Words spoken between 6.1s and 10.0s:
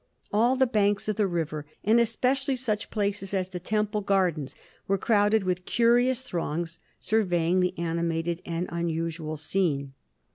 throngs surveying the animated and unusual scene.